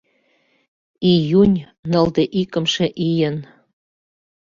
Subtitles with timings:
[1.11, 1.57] Июнь
[1.91, 3.37] нылде икымше ийын